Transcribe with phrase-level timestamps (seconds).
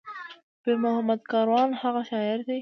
[0.61, 2.57] پير محمد کاروان هغه شاعر دى